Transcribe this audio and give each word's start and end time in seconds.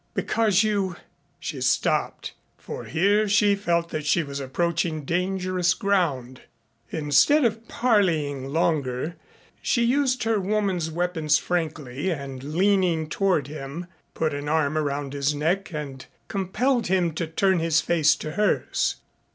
Because 0.15 0.63
you" 0.63 0.95
She 1.39 1.61
stopped, 1.61 2.33
for 2.57 2.85
here 2.85 3.27
she 3.27 3.53
felt 3.53 3.89
that 3.89 4.03
she 4.03 4.23
was 4.23 4.39
approaching 4.39 5.05
dangerous 5.05 5.75
ground. 5.75 6.41
Instead 6.89 7.45
of 7.45 7.67
parleying 7.67 8.49
longer, 8.49 9.17
she 9.61 9.83
used 9.83 10.23
her 10.23 10.39
woman's 10.39 10.89
weapons 10.89 11.37
frankly 11.37 12.09
and 12.09 12.41
leaning 12.43 13.09
toward 13.09 13.45
him 13.45 13.85
put 14.15 14.33
an 14.33 14.49
arm 14.49 14.75
around 14.75 15.13
his 15.13 15.35
neck 15.35 15.71
and 15.71 16.07
compelled 16.27 16.87
him 16.87 17.11
to 17.13 17.27
turn 17.27 17.59
his 17.59 17.79
face 17.79 18.15
to 18.15 18.31
hers. 18.31 18.95